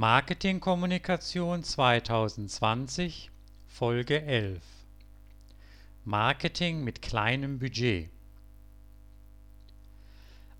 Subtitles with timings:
[0.00, 3.32] Marketingkommunikation 2020
[3.66, 4.62] Folge 11
[6.04, 8.08] Marketing mit kleinem Budget.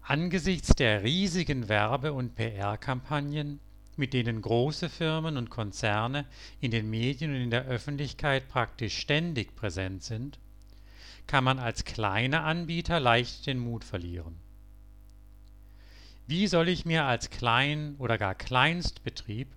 [0.02, 3.60] Angesichts der riesigen Werbe- und PR-Kampagnen,
[3.96, 6.26] mit denen große Firmen und Konzerne
[6.60, 10.40] in den Medien und in der Öffentlichkeit praktisch ständig präsent sind,
[11.28, 14.47] kann man als kleiner Anbieter leicht den Mut verlieren
[16.28, 19.48] wie soll ich mir als Klein oder gar Kleinstbetrieb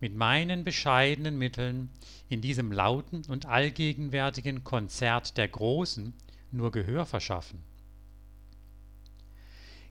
[0.00, 1.90] mit meinen bescheidenen Mitteln
[2.28, 6.12] in diesem lauten und allgegenwärtigen Konzert der Großen
[6.50, 7.62] nur Gehör verschaffen?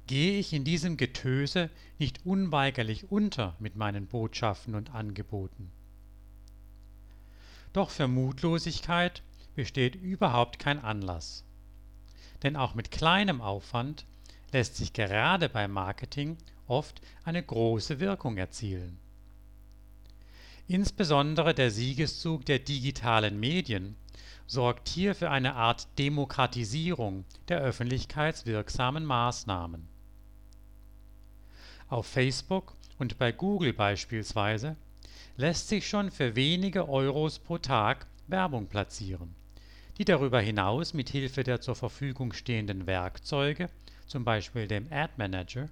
[0.05, 5.71] Gehe ich in diesem Getöse nicht unweigerlich unter mit meinen Botschaften und Angeboten?
[7.71, 9.23] Doch für Mutlosigkeit
[9.55, 11.45] besteht überhaupt kein Anlass.
[12.43, 14.05] Denn auch mit kleinem Aufwand
[14.51, 16.37] lässt sich gerade beim Marketing
[16.67, 18.99] oft eine große Wirkung erzielen.
[20.67, 23.97] Insbesondere der Siegeszug der digitalen Medien
[24.47, 29.87] sorgt hier für eine Art Demokratisierung der öffentlichkeitswirksamen Maßnahmen.
[31.89, 34.77] Auf Facebook und bei Google beispielsweise
[35.35, 39.35] lässt sich schon für wenige Euros pro Tag Werbung platzieren,
[39.97, 43.69] die darüber hinaus mit Hilfe der zur Verfügung stehenden Werkzeuge
[44.11, 45.69] zum Beispiel dem Ad Manager,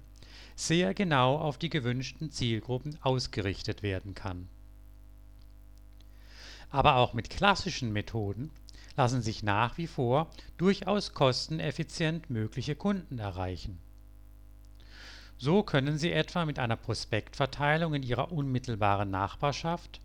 [0.56, 4.48] sehr genau auf die gewünschten Zielgruppen ausgerichtet werden kann.
[6.70, 8.50] Aber auch mit klassischen Methoden
[8.96, 13.78] lassen sich nach wie vor durchaus kosteneffizient mögliche Kunden erreichen.
[15.36, 20.00] So können Sie etwa mit einer Prospektverteilung in Ihrer unmittelbaren Nachbarschaft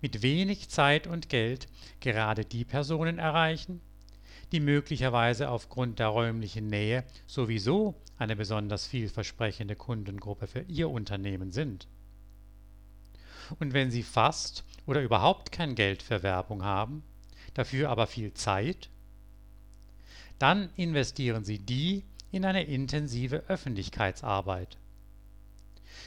[0.00, 1.68] mit wenig Zeit und Geld
[2.00, 3.80] gerade die Personen erreichen,
[4.52, 11.86] die möglicherweise aufgrund der räumlichen Nähe sowieso eine besonders vielversprechende Kundengruppe für Ihr Unternehmen sind.
[13.58, 17.02] Und wenn Sie fast oder überhaupt kein Geld für Werbung haben,
[17.54, 18.90] dafür aber viel Zeit,
[20.38, 24.78] dann investieren Sie die in eine intensive Öffentlichkeitsarbeit.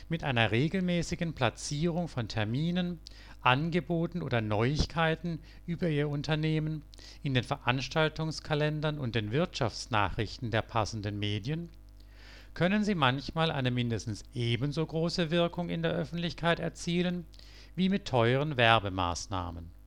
[0.10, 3.00] Mit einer regelmäßigen Platzierung von Terminen,
[3.44, 6.82] Angeboten oder Neuigkeiten über Ihr Unternehmen
[7.22, 11.70] in den Veranstaltungskalendern und den Wirtschaftsnachrichten der passenden Medien?
[12.54, 17.26] Können Sie manchmal eine mindestens ebenso große Wirkung in der Öffentlichkeit erzielen
[17.76, 19.83] wie mit teuren Werbemaßnahmen